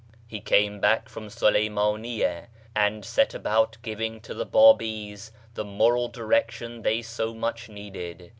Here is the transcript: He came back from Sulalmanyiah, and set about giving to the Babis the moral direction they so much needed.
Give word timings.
He 0.27 0.39
came 0.41 0.79
back 0.79 1.09
from 1.09 1.27
Sulalmanyiah, 1.29 2.47
and 2.75 3.05
set 3.05 3.35
about 3.35 3.77
giving 3.83 4.19
to 4.21 4.33
the 4.33 4.47
Babis 4.47 5.31
the 5.53 5.63
moral 5.63 6.07
direction 6.07 6.81
they 6.81 7.03
so 7.03 7.35
much 7.35 7.69
needed. 7.69 8.29